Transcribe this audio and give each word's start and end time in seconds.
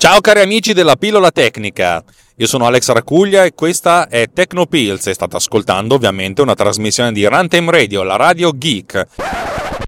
Ciao 0.00 0.22
cari 0.22 0.40
amici 0.40 0.72
della 0.72 0.96
pillola 0.96 1.30
tecnica, 1.30 2.02
io 2.36 2.46
sono 2.46 2.64
Alex 2.64 2.88
Racuglia 2.90 3.44
e 3.44 3.52
questa 3.52 4.08
è 4.08 4.30
Tecnopills 4.32 5.08
e 5.08 5.12
state 5.12 5.36
ascoltando 5.36 5.94
ovviamente 5.94 6.40
una 6.40 6.54
trasmissione 6.54 7.12
di 7.12 7.26
Runtime 7.26 7.70
Radio, 7.70 8.02
la 8.02 8.16
radio 8.16 8.50
geek. 8.50 9.06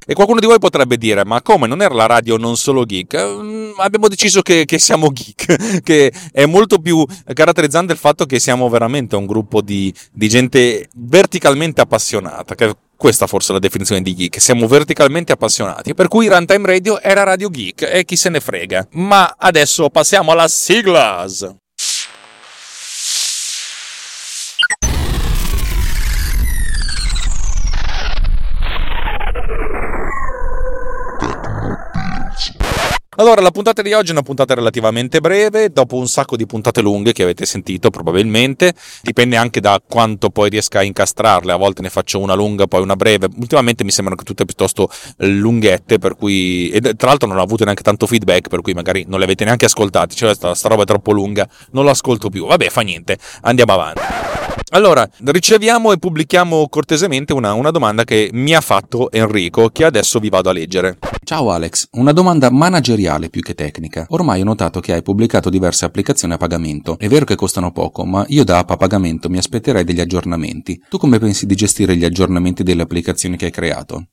E 0.05 0.13
qualcuno 0.13 0.39
di 0.39 0.45
voi 0.45 0.59
potrebbe 0.59 0.99
dire, 0.99 1.25
ma 1.25 1.41
come 1.41 1.67
non 1.67 1.81
era 1.81 1.95
la 1.95 2.05
radio 2.05 2.37
non 2.37 2.59
solo 2.59 2.85
geek? 2.85 3.27
Mm, 3.27 3.71
abbiamo 3.79 4.09
deciso 4.09 4.43
che, 4.43 4.67
che, 4.67 4.79
siamo 4.79 5.09
geek, 5.09 5.81
che 5.81 6.13
è 6.31 6.45
molto 6.45 6.79
più 6.79 7.03
caratterizzante 7.33 7.95
il 7.95 7.99
fatto 7.99 8.27
che 8.27 8.39
siamo 8.39 8.69
veramente 8.69 9.17
un 9.17 9.25
gruppo 9.25 9.63
di, 9.63 9.91
di 10.13 10.29
gente 10.29 10.91
verticalmente 10.95 11.81
appassionata, 11.81 12.55
che 12.55 12.77
questa 13.03 13.27
forse 13.27 13.51
è 13.51 13.55
la 13.55 13.59
definizione 13.59 14.01
di 14.01 14.15
geek. 14.15 14.41
Siamo 14.41 14.69
verticalmente 14.69 15.33
appassionati. 15.33 15.93
Per 15.93 16.07
cui 16.07 16.29
Runtime 16.29 16.65
Radio 16.65 17.01
era 17.01 17.25
Radio 17.25 17.51
Geek 17.51 17.83
e 17.83 18.05
chi 18.05 18.15
se 18.15 18.29
ne 18.29 18.39
frega. 18.39 18.87
Ma 18.93 19.35
adesso 19.37 19.91
passiamo 19.91 20.31
alla 20.31 20.47
siglas. 20.47 21.62
Allora, 33.17 33.43
la 33.43 33.51
puntata 33.51 33.83
di 33.83 33.93
oggi 33.93 34.09
è 34.09 34.13
una 34.13 34.23
puntata 34.23 34.55
relativamente 34.55 35.21
breve, 35.21 35.69
dopo 35.71 35.97
un 35.97 36.09
sacco 36.09 36.35
di 36.35 36.47
puntate 36.47 36.81
lunghe 36.81 37.13
che 37.13 37.23
avete 37.23 37.45
sentito 37.45 37.91
probabilmente, 37.91 38.73
dipende 39.03 39.37
anche 39.37 39.61
da 39.61 39.83
quanto 39.87 40.31
poi 40.31 40.49
riesca 40.49 40.79
a 40.79 40.83
incastrarle, 40.83 41.53
a 41.53 41.57
volte 41.57 41.83
ne 41.83 41.91
faccio 41.91 42.21
una 42.21 42.33
lunga, 42.33 42.67
poi 42.67 42.81
una 42.81 42.97
breve, 42.97 43.29
ultimamente 43.37 43.85
mi 43.85 43.91
sembrano 43.91 44.23
tutte 44.23 44.47
piuttosto 44.47 44.89
lunghette, 45.19 45.99
per 45.99 46.17
cui, 46.17 46.71
e 46.71 46.81
tra 46.81 47.09
l'altro 47.09 47.29
non 47.29 47.37
ho 47.37 47.43
avuto 47.43 47.65
neanche 47.65 47.83
tanto 47.83 48.07
feedback, 48.07 48.49
per 48.49 48.63
cui 48.63 48.73
magari 48.73 49.05
non 49.07 49.19
le 49.19 49.27
avete 49.27 49.45
neanche 49.45 49.67
ascoltate, 49.67 50.15
cioè 50.15 50.35
sta, 50.35 50.55
sta 50.55 50.69
roba 50.69 50.85
è 50.85 50.87
troppo 50.87 51.13
lunga, 51.13 51.47
non 51.73 51.85
l'ascolto 51.85 52.31
più, 52.31 52.47
vabbè 52.47 52.71
fa 52.71 52.81
niente, 52.81 53.19
andiamo 53.43 53.75
avanti. 53.75 54.01
Allora, 54.71 55.07
riceviamo 55.23 55.93
e 55.93 55.99
pubblichiamo 55.99 56.67
cortesemente 56.71 57.35
una, 57.35 57.53
una, 57.53 57.71
domanda 57.71 58.05
che 58.05 58.31
mi 58.33 58.55
ha 58.55 58.63
fatto 58.63 59.13
Enrico, 59.13 59.69
che 59.69 59.85
adesso 59.85 60.19
vi 60.19 60.31
vado 60.31 60.49
a 60.49 60.55
leggere. 60.55 60.97
Ciao 61.25 61.53
Alex, 61.53 61.87
una 61.93 62.11
domanda 62.11 62.51
manageriale 62.51 63.31
più 63.31 63.43
che 63.43 63.55
tecnica. 63.55 64.07
Ormai 64.09 64.41
ho 64.41 64.45
notato 64.45 64.81
che 64.81 64.93
hai 64.93 65.03
pubblicato 65.03 65.51
diverse 65.51 65.85
applicazioni 65.85 66.35
a 66.35 66.37
pagamento. 66.37 66.99
È 66.99 67.07
vero 67.07 67.25
che 67.25 67.37
costano 67.37 67.71
poco, 67.71 68.05
ma 68.05 68.25
io 68.29 68.43
da 68.43 68.59
app 68.59 68.71
a 68.71 68.77
pagamento 68.77 69.31
mi 69.31 69.39
aspetterei 69.39 69.85
degli 69.85 70.01
aggiornamenti. 70.01 70.83
Tu 70.89 70.99
come 70.99 71.21
pensi 71.21 71.47
di 71.47 71.55
gestire 71.55 71.97
gli 71.97 72.05
aggiornamenti 72.05 72.65
delle 72.65 72.83
applicazioni 72.83 73.37
che 73.37 73.45
hai 73.47 73.51
creato? 73.53 74.09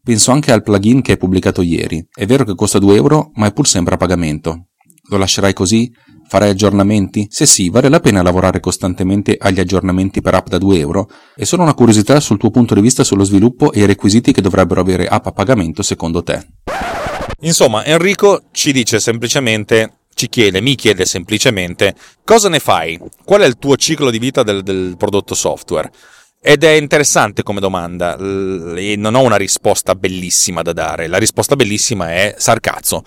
Penso 0.00 0.30
anche 0.30 0.52
al 0.52 0.62
plugin 0.62 1.02
che 1.02 1.12
hai 1.12 1.18
pubblicato 1.18 1.60
ieri. 1.60 2.06
È 2.08 2.24
vero 2.24 2.44
che 2.44 2.54
costa 2.54 2.78
2 2.78 2.94
euro, 2.94 3.32
ma 3.34 3.48
è 3.48 3.52
pur 3.52 3.66
sempre 3.66 3.94
a 3.94 3.98
pagamento. 3.98 4.68
Lo 5.08 5.18
lascerai 5.18 5.52
così? 5.52 5.92
Farai 6.26 6.50
aggiornamenti? 6.50 7.26
Se 7.28 7.44
sì, 7.44 7.68
vale 7.68 7.88
la 7.88 8.00
pena 8.00 8.22
lavorare 8.22 8.60
costantemente 8.60 9.36
agli 9.38 9.60
aggiornamenti 9.60 10.22
per 10.22 10.34
app 10.34 10.48
da 10.48 10.58
2 10.58 10.78
euro? 10.78 11.08
È 11.34 11.44
solo 11.44 11.62
una 11.62 11.74
curiosità 11.74 12.18
sul 12.20 12.38
tuo 12.38 12.50
punto 12.50 12.74
di 12.74 12.80
vista 12.80 13.04
sullo 13.04 13.24
sviluppo 13.24 13.72
e 13.72 13.80
i 13.80 13.86
requisiti 13.86 14.32
che 14.32 14.40
dovrebbero 14.40 14.80
avere 14.80 15.06
app 15.06 15.26
a 15.26 15.32
pagamento 15.32 15.82
secondo 15.82 16.22
te. 16.22 16.46
Insomma, 17.40 17.84
Enrico 17.84 18.44
ci 18.52 18.72
dice 18.72 18.98
semplicemente 18.98 19.98
ci 20.14 20.28
chiede, 20.28 20.60
mi 20.60 20.76
chiede 20.76 21.04
semplicemente 21.04 21.94
cosa 22.24 22.48
ne 22.48 22.60
fai? 22.60 22.98
Qual 23.24 23.42
è 23.42 23.46
il 23.46 23.58
tuo 23.58 23.76
ciclo 23.76 24.10
di 24.10 24.18
vita 24.18 24.42
del, 24.42 24.62
del 24.62 24.94
prodotto 24.96 25.34
software? 25.34 25.90
Ed 26.46 26.62
è 26.62 26.72
interessante 26.72 27.42
come 27.42 27.58
domanda 27.58 28.18
e 28.18 28.96
non 28.98 29.14
ho 29.14 29.22
una 29.22 29.36
risposta 29.36 29.94
bellissima 29.94 30.60
da 30.60 30.74
dare. 30.74 31.06
La 31.06 31.16
risposta 31.16 31.56
bellissima 31.56 32.10
è 32.10 32.34
sarcazzo. 32.36 33.02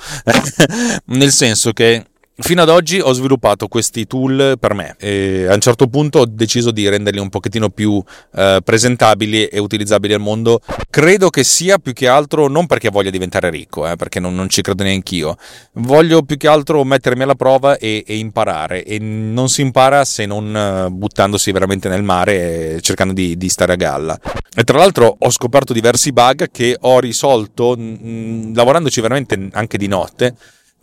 Nel 1.05 1.31
senso 1.31 1.71
che 1.71 2.03
Fino 2.39 2.61
ad 2.61 2.69
oggi 2.69 2.99
ho 2.99 3.13
sviluppato 3.13 3.67
questi 3.67 4.05
tool 4.05 4.57
per 4.59 4.75
me 4.75 4.95
e 4.99 5.47
a 5.49 5.55
un 5.55 5.59
certo 5.59 5.87
punto 5.87 6.19
ho 6.19 6.25
deciso 6.27 6.69
di 6.69 6.87
renderli 6.87 7.19
un 7.19 7.29
pochettino 7.29 7.69
più 7.69 8.01
eh, 8.35 8.59
presentabili 8.63 9.47
e 9.47 9.57
utilizzabili 9.57 10.13
al 10.13 10.19
mondo. 10.19 10.61
Credo 10.87 11.31
che 11.31 11.43
sia 11.43 11.79
più 11.79 11.93
che 11.93 12.07
altro 12.07 12.47
non 12.47 12.67
perché 12.67 12.89
voglia 12.89 13.09
diventare 13.09 13.49
ricco, 13.49 13.89
eh, 13.89 13.95
perché 13.95 14.19
non, 14.19 14.35
non, 14.35 14.49
ci 14.49 14.61
credo 14.61 14.83
neanche 14.83 15.15
io. 15.15 15.35
Voglio 15.73 16.21
più 16.21 16.37
che 16.37 16.47
altro 16.47 16.83
mettermi 16.83 17.23
alla 17.23 17.33
prova 17.33 17.75
e, 17.79 18.03
e 18.05 18.17
imparare. 18.17 18.83
E 18.83 18.99
non 18.99 19.49
si 19.49 19.61
impara 19.61 20.05
se 20.05 20.27
non 20.27 20.85
uh, 20.89 20.91
buttandosi 20.91 21.51
veramente 21.51 21.89
nel 21.89 22.03
mare 22.03 22.75
e 22.75 22.81
cercando 22.81 23.13
di, 23.13 23.35
di, 23.35 23.49
stare 23.49 23.73
a 23.73 23.77
galla. 23.77 24.15
E 24.55 24.63
tra 24.63 24.77
l'altro 24.77 25.15
ho 25.17 25.31
scoperto 25.31 25.73
diversi 25.73 26.13
bug 26.13 26.51
che 26.51 26.77
ho 26.79 26.99
risolto 26.99 27.75
mh, 27.75 28.53
lavorandoci 28.53 29.01
veramente 29.01 29.49
anche 29.53 29.79
di 29.79 29.87
notte 29.87 30.35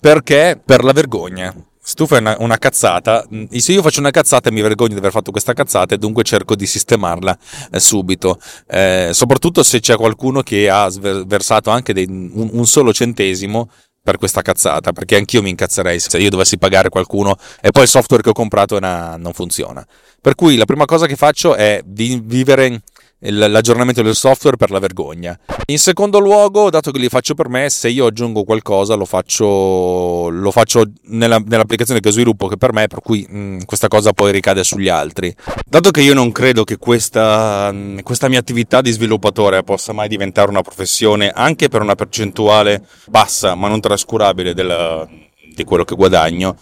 perché 0.05 0.61
per 0.63 0.85
la 0.85 0.93
vergogna. 0.93 1.55
Se 1.83 1.95
tu 1.95 2.07
fai 2.07 2.19
una, 2.19 2.37
una, 2.41 2.59
cazzata, 2.59 3.27
mm, 3.35 3.45
se 3.57 3.73
io 3.73 3.81
faccio 3.81 4.01
una 4.01 4.11
cazzata 4.11 4.51
mi 4.51 4.61
vergogno 4.61 4.93
di 4.93 4.99
aver 4.99 5.13
fatto 5.13 5.31
questa 5.31 5.55
cazzata 5.55 5.95
e 5.95 5.99
dunque 5.99 6.23
cerco 6.25 6.55
di 6.55 6.67
sistemarla 6.67 7.39
eh, 7.71 7.81
subito. 7.81 8.39
Eh, 8.67 9.13
soprattutto 9.15 9.63
se 9.63 9.81
c'è 9.81 9.97
qualcuno 9.97 10.43
che 10.43 10.69
ha 10.69 10.91
versato 11.25 11.71
anche 11.71 11.95
dei, 11.95 12.05
un, 12.07 12.51
un 12.53 12.67
solo 12.67 12.93
centesimo 12.93 13.71
per 14.03 14.19
questa 14.19 14.43
cazzata, 14.43 14.93
perché 14.93 15.17
anch'io 15.17 15.41
mi 15.41 15.49
incazzerei 15.49 15.99
se 15.99 16.19
io 16.19 16.29
dovessi 16.29 16.59
pagare 16.59 16.91
qualcuno 16.91 17.37
e 17.63 17.71
poi 17.71 17.85
il 17.85 17.89
software 17.89 18.23
che 18.23 18.29
ho 18.29 18.35
comprato 18.35 18.79
non 18.79 19.31
funziona. 19.33 19.83
Per 20.21 20.35
cui 20.35 20.57
la 20.57 20.67
prima 20.67 20.85
cosa 20.85 21.07
che 21.07 21.17
faccio 21.17 21.55
è 21.55 21.81
vivere 21.83 22.83
l'aggiornamento 23.31 24.03
del 24.03 24.15
software 24.15 24.57
per 24.57 24.71
la 24.71 24.79
vergogna. 24.79 25.39
In 25.67 25.79
secondo 25.79 26.19
luogo, 26.19 26.71
dato 26.71 26.91
che 26.91 26.99
li 26.99 27.09
faccio 27.09 27.35
per 27.35 27.49
me, 27.49 27.71
se 27.71 27.89
io 27.89 28.07
aggiungo 28.07 28.45
qualcosa 28.45 28.95
lo 28.95 29.05
faccio, 29.05 30.29
lo 30.29 30.51
faccio 30.51 30.85
nella, 31.05 31.43
nell'applicazione 31.45 32.01
che 32.01 32.11
sviluppo 32.11 32.49
che 32.49 32.57
per 32.57 32.73
me, 32.73 32.87
per 32.87 33.01
cui 33.01 33.27
mh, 33.29 33.65
questa 33.65 33.89
cosa 33.89 34.13
poi 34.13 34.33
ricade 34.33 34.63
sugli 34.65 34.89
altri. 34.89 35.35
Dato 35.67 35.91
che 35.91 36.03
io 36.03 36.15
non 36.15 36.33
credo 36.33 36.65
che 36.65 36.77
questa, 36.77 37.71
mm, 37.73 38.01
questa 38.01 38.29
mia 38.29 38.39
attività 38.39 38.81
di 38.81 38.91
sviluppatore 38.91 39.63
possa 39.63 39.93
mai 39.93 40.09
diventare 40.09 40.51
una 40.51 40.63
professione, 40.63 41.31
anche 41.31 41.69
per 41.69 41.81
una 41.83 41.95
percentuale 41.95 42.87
bassa 43.07 43.55
ma 43.55 43.69
non 43.69 43.81
trascurabile 43.81 44.55
del, 44.55 45.09
di 45.55 45.65
quello 45.65 45.85
che 45.85 45.95
guadagno, 45.95 46.57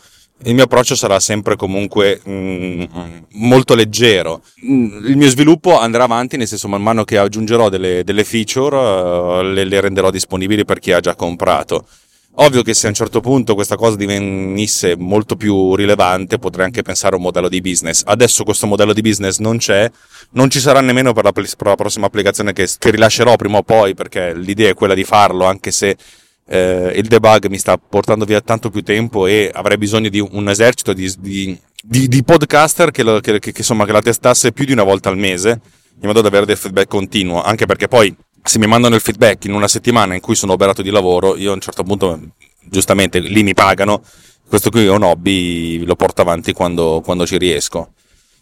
il 0.44 0.54
mio 0.54 0.64
approccio 0.64 0.94
sarà 0.94 1.20
sempre 1.20 1.56
comunque 1.56 2.20
mm, 2.28 2.82
molto 3.32 3.75
leggero. 3.75 4.42
Mm, 4.64 5.06
il 5.06 5.16
mio 5.16 5.28
sviluppo 5.28 5.78
andrà 5.78 6.04
avanti, 6.04 6.36
nel 6.36 6.48
senso 6.48 6.69
man 6.69 6.82
mano 6.82 7.04
che 7.04 7.19
aggiungerò 7.19 7.69
delle, 7.69 8.04
delle 8.04 8.25
feature 8.25 8.76
uh, 8.76 9.42
le, 9.42 9.64
le, 9.64 9.80
renderò 9.80 10.10
disponibili 10.10 10.64
per 10.64 10.78
chi 10.78 10.92
ha 10.92 11.00
già 11.00 11.14
comprato. 11.14 11.86
Ovvio 12.36 12.62
che 12.62 12.72
se 12.72 12.86
a 12.86 12.88
un 12.88 12.94
certo 12.94 13.20
punto 13.20 13.54
questa 13.54 13.76
cosa 13.76 13.94
divenisse 13.94 14.97
molto 14.97 15.36
più 15.36 15.75
rilevante 15.75 16.38
potrei 16.38 16.64
anche 16.64 16.80
pensare 16.80 17.14
a 17.14 17.19
un 17.19 17.24
modello 17.24 17.48
di 17.50 17.60
business. 17.60 18.03
Adesso 18.06 18.42
questo 18.44 18.66
modello 18.66 18.94
di 18.94 19.03
business 19.03 19.38
non 19.38 19.59
c'è, 19.59 19.91
non 20.30 20.48
ci 20.48 20.59
sarà 20.59 20.80
nemmeno 20.80 21.12
per 21.12 21.24
la, 21.24 21.32
per 21.32 21.47
la 21.59 21.74
prossima 21.74 22.06
applicazione 22.06 22.54
che, 22.54 22.66
che 22.78 22.91
rilascerò 22.91 23.36
prima 23.36 23.59
o 23.59 23.62
poi 23.62 23.92
perché 23.92 24.34
l'idea 24.34 24.70
è 24.70 24.74
quella 24.74 24.94
di 24.94 25.04
farlo 25.04 25.44
anche 25.44 25.70
se 25.70 25.94
eh, 26.47 26.92
il 26.97 27.06
debug 27.06 27.47
mi 27.48 27.58
sta 27.58 27.76
portando 27.78 28.25
via 28.25 28.41
tanto 28.41 28.70
più 28.70 28.82
tempo 28.82 29.26
e 29.26 29.50
avrei 29.53 29.78
bisogno 29.78 30.08
di 30.08 30.20
un 30.20 30.48
esercito 30.48 30.92
di, 30.92 31.12
di, 31.19 31.58
di, 31.82 32.08
di 32.08 32.25
podcaster 32.25 32.91
che, 32.91 33.03
lo, 33.03 33.20
che, 33.20 33.38
che, 33.38 33.53
insomma, 33.56 33.84
che 33.84 33.92
la 33.92 34.03
testasse 34.03 34.53
più 34.53 34.64
di 34.64 34.72
una 34.72 34.82
volta 34.82 35.08
al 35.08 35.16
mese 35.16 35.60
in 36.00 36.08
modo 36.08 36.20
da 36.20 36.28
avere 36.28 36.47
del 36.47 36.56
feedback 36.56 36.88
continuo, 36.88 37.42
anche 37.42 37.66
perché 37.66 37.86
poi 37.86 38.14
se 38.42 38.58
mi 38.58 38.66
mandano 38.66 38.97
il 38.97 39.00
feedback 39.00 39.44
in 39.44 39.53
una 39.53 39.69
settimana 39.69 40.14
in 40.14 40.20
cui 40.20 40.34
sono 40.34 40.53
operato 40.54 40.82
di 40.82 40.91
lavoro, 40.91 41.36
io 41.36 41.53
a 41.53 41.54
un 41.54 41.60
certo 41.60 41.84
punto, 41.84 42.19
giustamente, 42.60 43.20
lì 43.20 43.44
mi 43.44 43.54
pagano, 43.54 44.03
questo 44.48 44.70
qui 44.70 44.84
è 44.84 44.91
un 44.91 45.03
hobby, 45.04 45.84
lo 45.84 45.94
porto 45.94 46.22
avanti 46.22 46.53
quando, 46.53 47.00
quando 47.04 47.24
ci 47.24 47.38
riesco. 47.38 47.92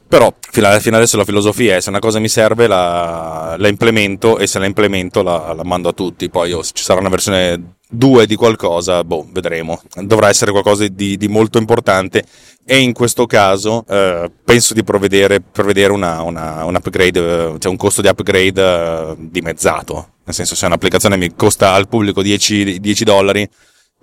Però 0.08 0.34
fino 0.40 0.66
adesso 0.66 1.16
la 1.16 1.24
filosofia 1.24 1.76
è 1.76 1.80
se 1.80 1.88
una 1.88 2.00
cosa 2.00 2.18
mi 2.18 2.28
serve 2.28 2.66
la, 2.66 3.54
la 3.56 3.68
implemento 3.68 4.38
e 4.38 4.48
se 4.48 4.58
la 4.58 4.66
implemento 4.66 5.22
la, 5.22 5.52
la 5.52 5.62
mando 5.62 5.90
a 5.90 5.92
tutti. 5.92 6.28
Poi 6.28 6.52
oh, 6.52 6.64
ci 6.64 6.82
sarà 6.82 6.98
una 6.98 7.10
versione 7.10 7.76
2 7.90 8.26
di 8.26 8.36
qualcosa, 8.36 9.02
boh, 9.04 9.26
vedremo. 9.30 9.80
Dovrà 9.94 10.28
essere 10.28 10.52
qualcosa 10.52 10.86
di, 10.86 11.16
di 11.16 11.28
molto 11.28 11.58
importante 11.58 12.24
e 12.64 12.78
in 12.78 12.92
questo 12.92 13.26
caso 13.26 13.84
eh, 13.88 14.30
penso 14.44 14.74
di 14.74 14.84
provvedere, 14.84 15.40
provvedere 15.40 15.92
una, 15.92 16.22
una, 16.22 16.64
un 16.64 16.76
upgrade, 16.76 17.56
cioè 17.58 17.70
un 17.70 17.76
costo 17.76 18.00
di 18.00 18.08
upgrade 18.08 18.62
eh, 18.62 19.14
dimezzato. 19.18 20.12
Nel 20.24 20.34
senso 20.34 20.54
se 20.54 20.66
un'applicazione 20.66 21.16
mi 21.16 21.34
costa 21.34 21.72
al 21.72 21.88
pubblico 21.88 22.22
10, 22.22 22.78
10 22.78 23.04
dollari, 23.04 23.48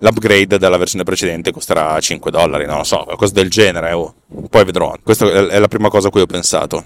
l'upgrade 0.00 0.58
della 0.58 0.76
versione 0.76 1.04
precedente 1.04 1.50
costerà 1.50 1.98
5 1.98 2.30
dollari, 2.30 2.66
non 2.66 2.76
lo 2.76 2.84
so, 2.84 3.04
qualcosa 3.04 3.32
del 3.32 3.48
genere, 3.48 3.92
oh. 3.92 4.14
poi 4.50 4.64
vedrò. 4.64 4.94
Questa 5.02 5.48
è 5.48 5.58
la 5.58 5.68
prima 5.68 5.88
cosa 5.88 6.08
a 6.08 6.10
cui 6.10 6.20
ho 6.20 6.26
pensato. 6.26 6.84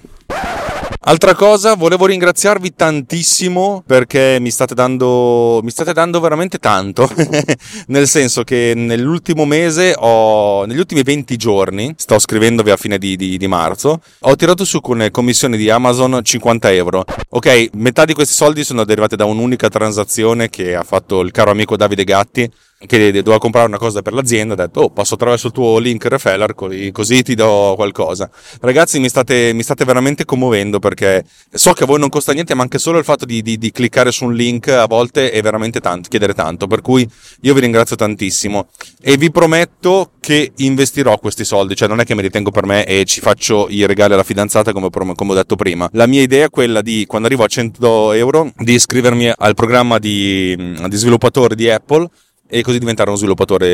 Altra 1.04 1.34
cosa, 1.34 1.74
volevo 1.74 2.06
ringraziarvi 2.06 2.74
tantissimo 2.76 3.82
perché 3.84 4.38
mi 4.38 4.50
state 4.50 4.72
dando, 4.72 5.58
mi 5.60 5.70
state 5.70 5.92
dando 5.92 6.20
veramente 6.20 6.58
tanto, 6.58 7.10
nel 7.88 8.06
senso 8.06 8.44
che 8.44 8.72
nell'ultimo 8.76 9.44
mese, 9.44 9.96
ho, 9.98 10.64
negli 10.64 10.78
ultimi 10.78 11.02
20 11.02 11.36
giorni, 11.36 11.92
sto 11.96 12.20
scrivendovi 12.20 12.70
a 12.70 12.76
fine 12.76 12.98
di, 12.98 13.16
di, 13.16 13.36
di 13.36 13.48
marzo, 13.48 14.00
ho 14.20 14.36
tirato 14.36 14.64
su 14.64 14.80
con 14.80 14.98
le 14.98 15.10
commissioni 15.10 15.56
di 15.56 15.68
Amazon 15.70 16.20
50 16.22 16.70
euro. 16.70 17.04
Ok, 17.30 17.70
metà 17.72 18.04
di 18.04 18.14
questi 18.14 18.34
soldi 18.34 18.62
sono 18.62 18.84
derivati 18.84 19.16
da 19.16 19.24
un'unica 19.24 19.68
transazione 19.68 20.50
che 20.50 20.76
ha 20.76 20.84
fatto 20.84 21.18
il 21.22 21.32
caro 21.32 21.50
amico 21.50 21.76
Davide 21.76 22.04
Gatti 22.04 22.48
che 22.86 23.12
doveva 23.12 23.38
comprare 23.38 23.68
una 23.68 23.78
cosa 23.78 24.02
per 24.02 24.12
l'azienda, 24.12 24.54
ha 24.54 24.56
detto, 24.56 24.80
oh, 24.80 24.90
passo 24.90 25.14
attraverso 25.14 25.48
il 25.48 25.52
tuo 25.52 25.78
link 25.78 26.04
referral, 26.06 26.54
così 26.54 27.22
ti 27.22 27.34
do 27.34 27.74
qualcosa. 27.76 28.30
Ragazzi, 28.60 28.98
mi 28.98 29.08
state, 29.08 29.52
mi 29.52 29.62
state 29.62 29.84
veramente 29.84 30.24
commuovendo 30.24 30.78
perché 30.78 31.24
so 31.50 31.72
che 31.72 31.84
a 31.84 31.86
voi 31.86 31.98
non 31.98 32.08
costa 32.08 32.32
niente, 32.32 32.54
ma 32.54 32.62
anche 32.62 32.78
solo 32.78 32.98
il 32.98 33.04
fatto 33.04 33.24
di, 33.24 33.42
di, 33.42 33.58
di 33.58 33.70
cliccare 33.70 34.10
su 34.10 34.24
un 34.24 34.34
link 34.34 34.68
a 34.68 34.86
volte 34.86 35.30
è 35.30 35.40
veramente 35.42 35.80
tanto, 35.80 36.08
chiedere 36.08 36.34
tanto, 36.34 36.66
per 36.66 36.80
cui 36.80 37.08
io 37.42 37.54
vi 37.54 37.60
ringrazio 37.60 37.96
tantissimo 37.96 38.68
e 39.00 39.16
vi 39.16 39.30
prometto 39.30 40.12
che 40.20 40.52
investirò 40.56 41.18
questi 41.18 41.44
soldi, 41.44 41.74
cioè 41.74 41.88
non 41.88 42.00
è 42.00 42.04
che 42.04 42.14
me 42.14 42.22
li 42.22 42.30
tengo 42.30 42.50
per 42.50 42.64
me 42.64 42.84
e 42.84 43.04
ci 43.04 43.20
faccio 43.20 43.66
i 43.68 43.86
regali 43.86 44.12
alla 44.12 44.22
fidanzata 44.22 44.72
come, 44.72 44.88
come 44.90 45.32
ho 45.32 45.34
detto 45.34 45.56
prima. 45.56 45.88
La 45.92 46.06
mia 46.06 46.22
idea 46.22 46.46
è 46.46 46.50
quella 46.50 46.80
di, 46.80 47.04
quando 47.06 47.26
arrivo 47.26 47.44
a 47.44 47.48
100 47.48 48.12
euro, 48.12 48.52
di 48.56 48.74
iscrivermi 48.74 49.32
al 49.36 49.54
programma 49.54 49.98
di, 49.98 50.54
di 50.56 50.96
sviluppatore 50.96 51.54
di 51.54 51.68
Apple 51.70 52.08
e 52.54 52.60
così 52.60 52.78
diventare 52.78 53.08
uno 53.08 53.18
sviluppatore 53.18 53.66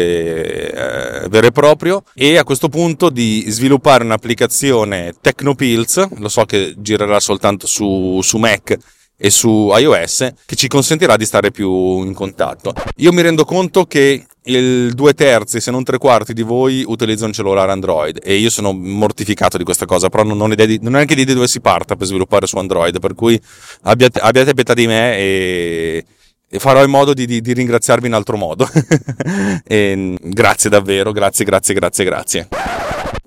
eh, 1.24 1.28
vero 1.28 1.48
e 1.48 1.50
proprio 1.50 2.04
e 2.14 2.36
a 2.38 2.44
questo 2.44 2.68
punto 2.68 3.10
di 3.10 3.44
sviluppare 3.48 4.04
un'applicazione 4.04 5.14
Technopills, 5.20 6.10
lo 6.18 6.28
so 6.28 6.44
che 6.44 6.74
girerà 6.78 7.18
soltanto 7.18 7.66
su, 7.66 8.20
su 8.22 8.36
Mac 8.38 8.76
e 9.16 9.30
su 9.30 9.72
iOS 9.74 10.28
che 10.46 10.54
ci 10.54 10.68
consentirà 10.68 11.16
di 11.16 11.24
stare 11.24 11.50
più 11.50 12.04
in 12.04 12.14
contatto. 12.14 12.72
Io 12.98 13.12
mi 13.12 13.20
rendo 13.20 13.44
conto 13.44 13.84
che 13.86 14.24
il 14.44 14.92
due 14.94 15.12
terzi, 15.12 15.60
se 15.60 15.72
non 15.72 15.82
tre 15.82 15.98
quarti 15.98 16.32
di 16.32 16.42
voi 16.42 16.84
utilizzano 16.86 17.26
un 17.26 17.32
cellulare 17.32 17.72
Android 17.72 18.20
e 18.22 18.36
io 18.36 18.48
sono 18.48 18.72
mortificato 18.72 19.58
di 19.58 19.64
questa 19.64 19.86
cosa, 19.86 20.08
però 20.08 20.22
non 20.22 20.40
ho, 20.40 20.52
idea 20.52 20.66
di, 20.66 20.78
non 20.80 20.92
ho 20.92 20.96
neanche 20.96 21.14
idea 21.14 21.26
di 21.26 21.34
dove 21.34 21.48
si 21.48 21.60
parta 21.60 21.96
per 21.96 22.06
sviluppare 22.06 22.46
su 22.46 22.56
Android, 22.58 23.00
per 23.00 23.16
cui 23.16 23.38
abbiate, 23.82 24.20
abbiate 24.20 24.54
pietà 24.54 24.72
di 24.72 24.86
me 24.86 25.16
e 25.16 26.04
e 26.48 26.58
farò 26.58 26.82
in 26.82 26.90
modo 26.90 27.14
di, 27.14 27.26
di, 27.26 27.40
di 27.40 27.52
ringraziarvi 27.52 28.06
in 28.06 28.14
altro 28.14 28.36
modo. 28.36 28.68
e, 29.66 30.16
grazie 30.20 30.70
davvero, 30.70 31.12
grazie, 31.12 31.44
grazie, 31.44 31.74
grazie, 31.74 32.04
grazie. 32.04 32.48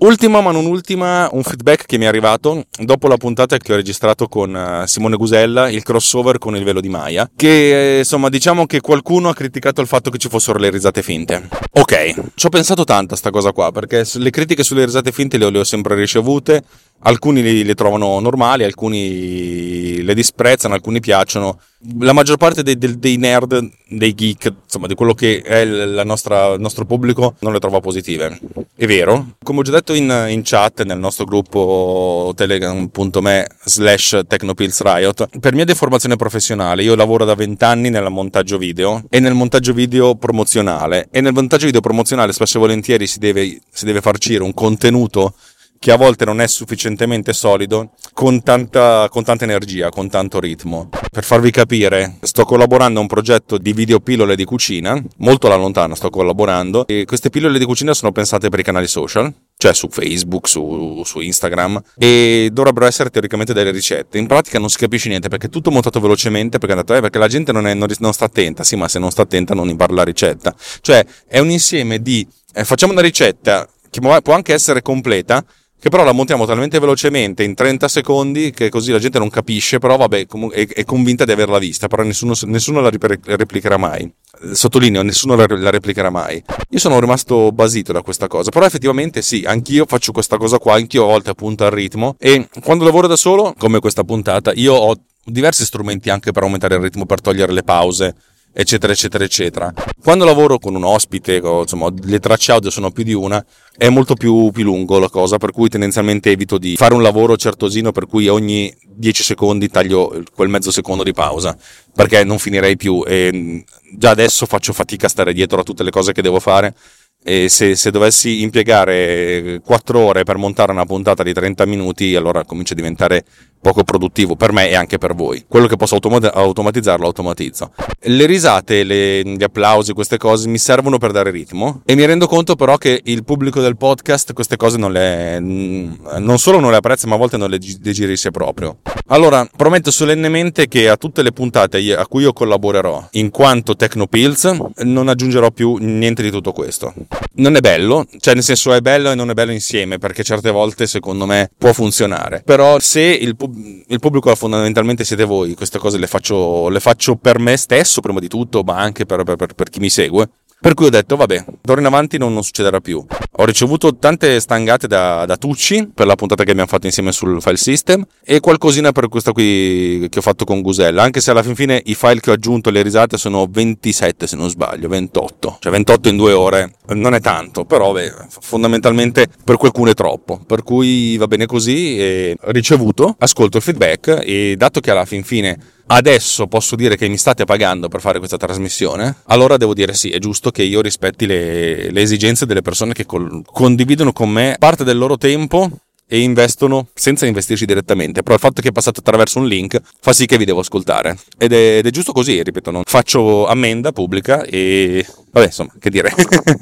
Ultima 0.02 0.42
ma 0.42 0.50
non 0.50 0.66
ultima, 0.66 1.30
un 1.32 1.44
feedback 1.44 1.86
che 1.86 2.00
mi 2.00 2.06
è 2.06 2.08
arrivato 2.08 2.66
dopo 2.80 3.08
la 3.08 3.18
puntata 3.18 3.58
che 3.60 3.72
ho 3.72 3.76
registrato 3.76 4.28
con 4.28 4.56
eh, 4.56 4.88
Simone 4.88 5.16
Gusella, 5.16 5.70
il 5.70 5.84
crossover 5.84 6.40
con 6.40 6.56
il 6.56 6.64
velo 6.64 6.82
di 6.82 6.90
Maya, 6.90 7.30
che 7.36 7.98
insomma 8.00 8.30
diciamo 8.30 8.66
che 8.66 8.82
qualcuno 8.82 9.30
ha 9.30 9.36
criticato 9.36 9.80
il 9.80 9.86
fatto 9.86 10.10
che 10.10 10.18
ci 10.18 10.28
fossero 10.28 10.58
le 10.58 10.72
risate 10.72 11.04
finte. 11.04 11.48
Ok, 11.74 12.16
ci 12.34 12.46
ho 12.48 12.50
pensato 12.50 12.84
tanto 12.84 13.14
a 13.14 13.18
sta 13.18 13.30
cosa 13.30 13.52
qua, 13.52 13.72
perché 13.72 14.04
le 14.12 14.30
critiche 14.32 14.64
sulle 14.64 14.86
risate 14.86 15.12
finte 15.12 15.38
le 15.38 15.46
ho, 15.46 15.50
le 15.52 15.60
ho 15.60 15.64
sempre 15.64 15.94
ricevute, 15.94 16.64
alcuni 17.02 17.64
le 17.64 17.76
trovano 17.76 18.20
normali, 18.20 18.64
alcuni 18.64 20.02
le 20.02 20.16
disprezzano, 20.16 20.74
alcuni 20.74 21.00
piacciono. 21.00 21.60
La 22.00 22.14
maggior 22.14 22.38
parte 22.38 22.62
dei, 22.62 22.78
dei, 22.78 23.18
nerd, 23.18 23.72
dei 23.88 24.14
geek, 24.14 24.54
insomma, 24.66 24.86
di 24.86 24.94
quello 24.94 25.16
che 25.16 25.42
è 25.42 25.66
nostra, 26.04 26.54
il 26.54 26.62
nostro 26.62 26.86
pubblico, 26.86 27.34
non 27.40 27.54
le 27.54 27.60
trova 27.60 27.80
positive. 27.80 28.40
È 28.76 28.86
vero. 28.86 29.36
Come 29.42 29.60
ho 29.60 29.64
già 29.64 29.72
detto 29.72 29.94
in, 29.94 30.28
in 30.30 30.42
chat 30.44 30.84
nel 30.84 31.00
nostro 31.00 31.26
gruppo 31.26 32.34
telegram.me 32.36 33.48
slash 33.66 34.22
technopillsriot, 34.28 35.40
per 35.40 35.56
mia 35.56 35.66
deformazione 35.66 36.16
professionale, 36.18 36.84
io 36.84 36.94
lavoro 36.96 37.26
da 37.26 37.34
vent'anni 37.34 37.90
nel 37.90 38.10
montaggio 38.10 38.60
video 38.60 39.04
e 39.10 39.20
nel 39.20 39.34
montaggio 39.34 39.74
video 39.74 40.14
promozionale. 40.16 41.08
E 41.10 41.20
nel 41.20 41.34
montaggio 41.34 41.66
video 41.66 41.82
promozionale 41.82 42.32
spesso 42.32 42.58
e 42.58 42.60
volentieri 42.60 43.08
si 43.08 43.18
deve, 43.18 43.60
si 43.72 43.86
deve 43.86 44.02
farcire 44.02 44.44
un 44.44 44.54
contenuto 44.54 45.34
che 45.82 45.92
a 45.92 45.98
volte 45.98 46.26
non 46.26 46.40
è 46.42 46.48
sufficientemente 46.48 47.34
solido, 47.34 47.94
con 48.14 48.44
tanta, 48.44 49.08
con 49.10 49.24
tanta 49.24 49.46
energia, 49.46 49.90
con 49.90 50.12
tanto 50.12 50.40
ritmo. 50.40 50.90
Per 51.12 51.24
farvi 51.24 51.50
capire, 51.50 52.18
sto 52.22 52.46
collaborando 52.46 53.00
a 53.00 53.02
un 53.02 53.08
progetto 53.08 53.58
di 53.58 53.74
video 53.74 54.00
pillole 54.00 54.36
di 54.36 54.46
cucina, 54.46 55.02
molto 55.18 55.48
alla 55.48 55.56
lontana 55.56 55.96
sto 55.96 56.12
collaborando, 56.12 56.86
e 56.86 57.06
queste 57.06 57.32
pillole 57.32 57.58
di 57.58 57.66
cucina 57.66 57.96
sono 57.96 58.12
pensate 58.12 58.50
per 58.50 58.60
i 58.60 58.64
canali 58.64 58.86
social, 58.86 59.34
cioè 59.58 59.74
su 59.74 59.90
Facebook, 59.90 60.48
su, 60.48 61.02
su, 61.04 61.20
Instagram, 61.20 61.82
e 61.98 62.50
dovrebbero 62.54 62.86
essere 62.86 63.10
teoricamente 63.10 63.52
delle 63.52 63.72
ricette. 63.72 64.20
In 64.20 64.28
pratica 64.28 64.60
non 64.60 64.70
si 64.70 64.78
capisce 64.78 65.10
niente 65.10 65.30
perché 65.30 65.48
è 65.48 65.50
tutto 65.50 65.72
montato 65.72 66.00
velocemente, 66.00 66.60
perché, 66.60 66.76
detto, 66.76 66.94
eh, 66.94 67.02
perché 67.02 67.18
la 67.18 67.28
gente 67.28 67.52
non, 67.52 67.66
è, 67.66 67.74
non, 67.74 67.90
non, 67.98 68.14
sta 68.14 68.26
attenta, 68.26 68.64
sì, 68.64 68.76
ma 68.76 68.88
se 68.88 69.00
non 69.00 69.10
sta 69.10 69.24
attenta 69.24 69.56
non 69.56 69.68
impara 69.68 69.96
la 69.96 70.04
ricetta. 70.04 70.54
Cioè 70.82 71.04
è 71.26 71.40
un 71.40 71.50
insieme 71.50 72.04
di 72.04 72.28
eh, 72.54 72.66
facciamo 72.66 72.92
una 72.92 73.02
ricetta 73.02 73.68
che 73.90 74.00
può 74.00 74.34
anche 74.34 74.54
essere 74.54 74.84
completa, 74.84 75.44
che 75.82 75.90
però 75.90 76.04
la 76.04 76.12
montiamo 76.12 76.46
talmente 76.46 76.78
velocemente 76.78 77.42
in 77.42 77.56
30 77.56 77.88
secondi 77.88 78.52
che 78.52 78.70
così 78.70 78.92
la 78.92 79.00
gente 79.00 79.18
non 79.18 79.32
capisce, 79.32 79.80
però 79.80 79.98
vabbè, 79.98 80.28
è, 80.52 80.84
convinta 80.84 81.26
di 81.26 81.32
averla 81.32 81.58
vista, 81.58 81.88
però 81.88 82.04
nessuno, 82.04 82.36
nessuno 82.44 82.82
la 82.82 82.92
replicherà 83.26 83.78
mai. 83.78 84.08
Sottolineo, 84.52 85.02
nessuno 85.02 85.34
la, 85.36 85.48
la 85.50 85.72
replicherà 85.72 86.12
mai. 86.12 86.42
Io 86.70 86.78
sono 86.78 87.00
rimasto 87.00 87.52
basito 87.52 87.92
da 87.94 88.04
questa 88.04 88.28
cosa, 88.28 88.52
però 88.52 88.64
effettivamente 88.64 89.24
sì, 89.24 89.44
anch'io 89.44 89.88
faccio 89.88 90.12
questa 90.12 90.38
cosa 90.38 90.60
qua, 90.60 90.76
anch'io 90.76 91.06
a 91.06 91.08
volte 91.08 91.32
appunto 91.32 91.66
al 91.66 91.72
ritmo 91.72 92.16
e 92.20 92.48
quando 92.64 92.84
lavoro 92.84 93.08
da 93.08 93.16
solo, 93.16 93.56
come 93.58 93.80
questa 93.80 94.04
puntata, 94.04 94.52
io 94.54 94.76
ho 94.76 94.96
diversi 95.24 95.66
strumenti 95.66 96.12
anche 96.12 96.32
per 96.32 96.44
aumentare 96.44 96.76
il 96.76 96.82
ritmo, 96.82 97.08
per 97.08 97.22
togliere 97.22 97.54
le 97.54 97.64
pause, 97.64 98.16
eccetera, 98.54 98.94
eccetera, 98.94 99.24
eccetera. 99.24 99.74
Quando 100.02 100.26
lavoro 100.26 100.60
con 100.60 100.76
un 100.76 100.84
ospite, 100.84 101.36
insomma, 101.36 101.90
le 102.04 102.20
tracce 102.20 102.52
audio 102.52 102.70
sono 102.70 102.92
più 102.92 103.04
di 103.04 103.14
una, 103.14 103.44
è 103.78 103.90
molto 103.90 104.16
più, 104.16 104.52
più 104.52 104.64
lungo 104.64 105.00
la 105.00 105.10
cosa, 105.10 105.38
per 105.38 105.52
cui 105.52 105.70
tendenzialmente 105.70 106.32
evito 106.32 106.58
di 106.58 106.76
fare 106.76 106.94
un 106.94 107.02
lavoro 107.02 107.38
certosino 107.38 107.92
per 107.92 108.08
cui 108.08 108.28
ogni 108.28 108.74
10 108.84 109.24
secondi 109.24 109.70
taglio 109.70 110.24
quel 110.36 110.50
mezzo 110.50 110.72
secondo 110.72 111.04
di 111.04 111.14
pausa, 111.14 111.58
perché 111.94 112.24
non 112.24 112.40
finirei 112.40 112.78
più 112.78 113.04
e 113.06 113.64
già 113.96 114.10
adesso 114.10 114.46
faccio 114.46 114.74
fatica 114.74 115.08
a 115.08 115.10
stare 115.10 115.34
dietro 115.34 115.62
a 115.62 115.64
tutte 115.64 115.84
le 115.84 115.92
cose 115.92 116.12
che 116.12 116.22
devo 116.22 116.40
fare 116.40 116.76
e 117.24 117.50
se, 117.50 117.76
se, 117.76 117.92
dovessi 117.92 118.42
impiegare 118.42 119.62
4 119.64 120.00
ore 120.00 120.24
per 120.24 120.38
montare 120.38 120.72
una 120.72 120.86
puntata 120.86 121.22
di 121.22 121.34
30 121.34 121.66
minuti, 121.68 122.16
allora 122.16 122.44
comincia 122.46 122.74
a 122.74 122.76
diventare 122.76 123.26
poco 123.62 123.84
produttivo 123.84 124.36
per 124.36 124.52
me 124.52 124.70
e 124.70 124.76
anche 124.76 124.98
per 124.98 125.14
voi. 125.16 125.46
Quello 125.48 125.68
che 125.68 125.78
posso 125.78 125.96
automat- 125.96 126.36
automatizzare 126.36 127.00
lo 127.00 127.08
automatizzo. 127.08 127.72
Le 128.00 128.26
risate, 128.26 128.84
le, 128.84 129.24
gli 129.24 129.44
applausi, 129.44 129.94
queste 129.94 130.18
cose 130.18 130.48
mi 130.48 130.58
servono 130.58 130.98
per 130.98 131.12
dare 131.12 131.32
ritmo 131.32 131.82
e 131.86 131.96
mi 131.96 132.06
rendo 132.06 132.28
conto 132.28 132.56
però 132.56 132.78
che 132.78 133.02
il 133.06 133.24
pubblico 133.24 133.62
del 133.62 133.78
podcast 133.78 134.34
queste 134.34 134.58
cose 134.58 134.78
non 134.78 134.92
le 134.92 135.40
non 135.40 136.38
solo 136.38 136.60
non 136.60 136.72
le 136.72 136.78
apprezza, 136.78 137.08
ma 137.08 137.16
a 137.16 137.18
volte 137.18 137.38
non 137.38 137.50
le 137.50 137.58
digerisce 137.58 138.32
proprio. 138.32 138.78
Allora, 139.08 139.48
prometto 139.56 139.92
solennemente 139.92 140.68
che 140.68 140.90
a 140.90 140.98
tutte 140.98 141.22
le 141.22 141.32
puntate 141.32 141.96
a 141.96 142.08
cui 142.08 142.24
io 142.24 142.34
collaborerò 142.34 143.10
in 143.12 143.30
quanto 143.30 143.76
Tecnopills 143.76 144.44
non 144.84 145.08
aggiungerò 145.08 145.52
più 145.52 145.78
niente 145.78 146.24
di 146.24 146.32
tutto 146.32 146.52
questo. 146.52 146.94
Non 147.34 147.56
è 147.56 147.62
bello, 147.62 148.06
cioè 148.20 148.34
nel 148.34 148.44
senso 148.44 148.74
è 148.74 148.82
bello 148.82 149.12
e 149.12 149.16
non 149.16 149.30
è 149.30 149.34
bello 149.34 149.54
insieme, 149.54 149.98
perché 149.98 150.22
certe 150.22 150.52
volte 150.52 150.86
secondo 150.86 151.26
me 151.26 151.50
può 151.58 151.72
funzionare. 151.72 152.42
Però 152.44 152.78
se 152.80 153.02
il 153.02 153.38
pubblico 153.38 153.82
il 153.92 154.00
pubblico 154.00 154.34
fondamentalmente 154.36 155.04
siete 155.04 155.26
voi, 155.26 155.54
queste 155.54 155.78
cose 155.78 155.98
le 155.98 156.08
faccio, 156.08 156.70
le 156.70 156.80
faccio 156.80 157.16
per 157.16 157.40
me 157.40 157.58
stesso 157.58 158.00
prima 158.00 158.20
di 158.20 158.30
tutto, 158.30 158.64
ma 158.64 158.78
anche 158.78 159.06
per, 159.06 159.24
per, 159.24 159.54
per 159.54 159.70
chi 159.70 159.80
mi 159.80 159.90
segue. 159.90 160.30
Per 160.62 160.76
cui 160.76 160.86
ho 160.86 160.90
detto, 160.92 161.16
vabbè, 161.16 161.44
d'ora 161.60 161.80
in 161.80 161.88
avanti 161.88 162.20
non, 162.20 162.34
non, 162.34 162.44
succederà 162.44 162.80
più. 162.80 163.04
Ho 163.38 163.46
ricevuto 163.46 163.96
tante 163.96 164.40
stangate 164.40 164.86
da, 164.86 165.26
da, 165.26 165.36
Tucci 165.36 165.90
per 165.92 166.06
la 166.06 166.14
puntata 166.14 166.44
che 166.44 166.52
abbiamo 166.52 166.70
fatto 166.70 166.86
insieme 166.86 167.12
sul 167.12 167.42
file 167.42 167.58
system 167.58 168.06
e 168.24 168.40
qualcosina 168.40 168.92
per 168.92 169.08
questa 169.10 169.32
qui 169.32 170.06
che 170.08 170.20
ho 170.20 170.22
fatto 170.22 170.46
con 170.46 170.62
Gusella, 170.62 171.02
anche 171.02 171.20
se 171.20 171.32
alla 171.32 171.42
fin 171.42 171.56
fine 171.56 171.82
i 171.86 171.96
file 171.96 172.20
che 172.20 172.30
ho 172.30 172.34
aggiunto 172.34 172.70
le 172.70 172.84
risate 172.84 173.18
sono 173.18 173.48
27 173.50 174.28
se 174.28 174.36
non 174.36 174.52
sbaglio, 174.52 174.88
28. 174.88 175.58
Cioè 175.62 175.72
28 175.72 176.10
in 176.10 176.18
due 176.18 176.34
ore 176.34 176.74
non 176.90 177.16
è 177.16 177.20
tanto, 177.20 177.66
però 177.66 177.92
beh, 177.92 178.14
fondamentalmente 178.30 179.30
per 179.44 179.58
qualcuno 179.58 179.90
è 179.90 179.96
troppo. 179.96 180.42
Per 180.46 180.62
cui 180.62 181.18
va 181.18 181.26
bene 181.26 181.48
così, 181.48 181.98
e 181.98 182.38
ricevuto, 182.40 183.16
ascolto 183.18 183.58
il 183.58 183.64
feedback 183.64 184.22
e 184.24 184.54
dato 184.58 184.80
che 184.80 184.92
alla 184.92 185.06
fin 185.06 185.24
fine 185.24 185.58
adesso 185.94 186.48
posso 186.48 186.76
dire 186.76 186.96
che 186.96 187.08
mi 187.08 187.18
state 187.18 187.46
pagando 187.46 187.88
per 187.88 188.02
fare 188.02 188.18
questa 188.18 188.38
trasmissione, 188.38 189.18
allora 189.26 189.58
devo 189.58 189.74
dire 189.74 189.94
sì, 189.94 190.10
è 190.10 190.20
giusto 190.20 190.52
che 190.52 190.64
io 190.64 190.82
rispetti 190.82 191.26
le, 191.26 191.92
le 191.92 192.02
esigenze 192.02 192.46
delle 192.46 192.62
persone 192.62 192.94
che 192.94 193.06
col- 193.06 193.44
condividono 193.46 194.14
con 194.14 194.30
me 194.30 194.56
parte 194.58 194.84
del 194.84 194.98
loro 194.98 195.18
tempo 195.18 195.70
e 196.14 196.20
investono 196.20 196.90
senza 196.94 197.26
investirci 197.26 197.64
direttamente, 197.66 198.22
però 198.22 198.36
il 198.36 198.42
fatto 198.42 198.62
che 198.62 198.68
è 198.68 198.72
passato 198.74 199.00
attraverso 199.00 199.40
un 199.40 199.48
link 199.48 199.80
fa 200.02 200.12
sì 200.12 200.26
che 200.26 200.38
vi 200.38 200.44
devo 200.44 200.60
ascoltare. 200.60 201.18
Ed 201.38 201.54
è, 201.54 201.78
ed 201.78 201.88
è 201.88 201.90
giusto 201.90 202.12
così, 202.12 202.44
ripeto, 202.44 202.70
non 202.70 202.82
faccio 202.86 203.48
ammenda 203.48 203.94
pubblica 203.94 204.44
e 204.44 205.06
vabbè 205.32 205.46
insomma 205.46 205.72
che 205.80 205.90
dire, 205.90 206.14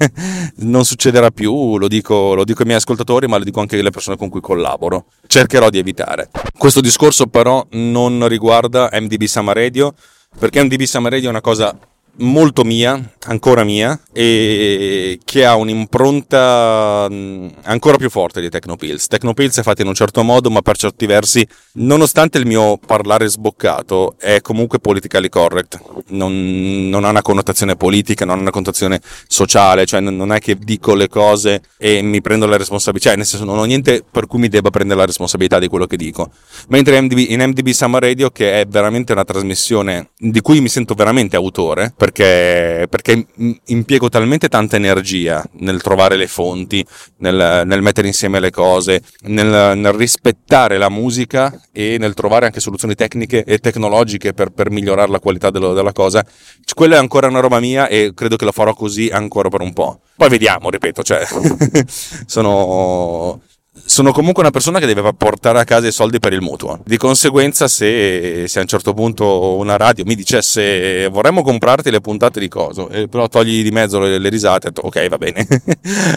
non 0.61 0.85
succederà 0.85 1.31
più, 1.31 1.79
lo 1.79 1.87
dico, 1.87 2.35
lo 2.35 2.43
dico 2.43 2.59
ai 2.59 2.67
miei 2.67 2.77
ascoltatori 2.77 3.25
ma 3.25 3.37
lo 3.37 3.43
dico 3.43 3.59
anche 3.59 3.79
alle 3.79 3.89
persone 3.89 4.17
con 4.17 4.29
cui 4.29 4.39
collaboro, 4.39 5.05
cercherò 5.25 5.71
di 5.71 5.79
evitare. 5.79 6.29
Questo 6.55 6.79
discorso 6.79 7.25
però 7.25 7.65
non 7.71 8.27
riguarda 8.27 8.91
MDB 8.93 9.23
Summer 9.23 9.55
Radio 9.55 9.95
perché 10.37 10.63
MDB 10.63 10.83
Summer 10.83 11.11
Radio 11.11 11.29
è 11.29 11.31
una 11.31 11.41
cosa 11.41 11.75
molto 12.19 12.63
mia, 12.63 13.13
ancora 13.27 13.63
mia, 13.63 13.99
e 14.13 15.19
che 15.23 15.45
ha 15.45 15.55
un'impronta 15.55 17.07
mm, 17.09 17.47
ancora 17.63 17.97
più 17.97 18.09
forte 18.09 18.41
di 18.41 18.49
Tecnopills. 18.49 19.07
Tecnopills 19.07 19.59
è 19.59 19.63
fatta 19.63 19.81
in 19.81 19.87
un 19.87 19.93
certo 19.93 20.23
modo, 20.23 20.49
ma 20.49 20.61
per 20.61 20.77
certi 20.77 21.05
versi, 21.05 21.45
nonostante 21.73 22.37
il 22.37 22.45
mio 22.45 22.77
parlare 22.77 23.27
sboccato, 23.27 24.15
è 24.17 24.41
comunque 24.41 24.79
politically 24.79 25.29
correct. 25.29 25.79
Non, 26.09 26.89
non 26.89 27.05
ha 27.05 27.09
una 27.09 27.21
connotazione 27.21 27.75
politica, 27.75 28.25
non 28.25 28.37
ha 28.37 28.41
una 28.41 28.51
connotazione 28.51 29.01
sociale, 29.27 29.85
cioè 29.85 29.99
non 29.99 30.31
è 30.31 30.39
che 30.39 30.57
dico 30.57 30.95
le 30.95 31.07
cose 31.07 31.61
e 31.77 32.01
mi 32.01 32.21
prendo 32.21 32.45
la 32.45 32.57
responsabilità, 32.57 33.09
cioè 33.09 33.17
nel 33.17 33.25
senso 33.25 33.45
non 33.45 33.57
ho 33.57 33.63
niente 33.63 34.03
per 34.09 34.27
cui 34.27 34.39
mi 34.39 34.47
debba 34.47 34.69
prendere 34.69 34.99
la 34.99 35.05
responsabilità 35.05 35.59
di 35.59 35.67
quello 35.67 35.85
che 35.85 35.97
dico. 35.97 36.31
Mentre 36.67 36.99
MDB, 37.01 37.17
in 37.29 37.41
MDB 37.41 37.69
Summer 37.69 38.01
Radio, 38.01 38.29
che 38.29 38.61
è 38.61 38.65
veramente 38.65 39.13
una 39.13 39.23
trasmissione 39.23 40.09
di 40.17 40.41
cui 40.41 40.59
mi 40.61 40.69
sento 40.69 40.93
veramente 40.93 41.35
autore, 41.35 41.93
perché, 41.95 42.08
perché 42.11 43.25
impiego 43.65 44.09
talmente 44.09 44.47
tanta 44.47 44.75
energia 44.75 45.43
nel 45.59 45.81
trovare 45.81 46.15
le 46.15 46.27
fonti, 46.27 46.85
nel, 47.17 47.63
nel 47.65 47.81
mettere 47.81 48.07
insieme 48.07 48.39
le 48.39 48.51
cose, 48.51 49.01
nel, 49.21 49.77
nel, 49.77 49.93
rispettare 49.93 50.77
la 50.77 50.89
musica 50.89 51.59
e 51.71 51.97
nel 51.99 52.13
trovare 52.13 52.45
anche 52.45 52.59
soluzioni 52.59 52.95
tecniche 52.95 53.43
e 53.43 53.59
tecnologiche 53.59 54.33
per, 54.33 54.49
per 54.49 54.69
migliorare 54.69 55.11
la 55.11 55.19
qualità 55.19 55.49
dello, 55.49 55.73
della 55.73 55.93
cosa. 55.93 56.25
Quella 56.73 56.95
è 56.95 56.99
ancora 56.99 57.27
una 57.27 57.39
roba 57.39 57.59
mia 57.59 57.87
e 57.87 58.11
credo 58.13 58.35
che 58.35 58.45
lo 58.45 58.51
farò 58.51 58.73
così 58.73 59.09
ancora 59.11 59.49
per 59.49 59.61
un 59.61 59.73
po'. 59.73 60.01
Poi 60.15 60.29
vediamo, 60.29 60.69
ripeto, 60.69 61.03
cioè, 61.03 61.25
sono 62.25 63.41
sono 63.89 64.11
comunque 64.11 64.43
una 64.43 64.51
persona 64.51 64.77
che 64.77 64.85
deve 64.85 65.13
portare 65.15 65.59
a 65.59 65.63
casa 65.63 65.87
i 65.87 65.91
soldi 65.91 66.19
per 66.19 66.31
il 66.31 66.41
mutuo. 66.41 66.79
Di 66.85 66.95
conseguenza, 66.95 67.67
se, 67.67 68.47
se 68.47 68.59
a 68.59 68.61
un 68.61 68.67
certo 68.67 68.93
punto 68.93 69.55
una 69.55 69.77
radio 69.77 70.03
mi 70.05 70.13
dicesse 70.13 71.07
vorremmo 71.07 71.41
comprarti 71.41 71.89
le 71.89 71.99
puntate 71.99 72.39
di 72.39 72.47
coso, 72.47 72.87
eh, 72.89 73.07
però 73.07 73.27
togli 73.27 73.63
di 73.63 73.71
mezzo 73.71 73.99
le, 73.99 74.19
le 74.19 74.29
risate, 74.29 74.69
ok, 74.79 75.07
va 75.07 75.17
bene. 75.17 75.47